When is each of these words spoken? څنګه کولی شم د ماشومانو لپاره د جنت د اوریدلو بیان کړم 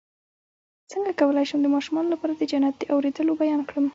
څنګه 0.91 1.11
کولی 1.19 1.45
شم 1.49 1.59
د 1.63 1.67
ماشومانو 1.75 2.11
لپاره 2.13 2.33
د 2.35 2.41
جنت 2.51 2.75
د 2.77 2.83
اوریدلو 2.93 3.33
بیان 3.41 3.61
کړم 3.69 3.85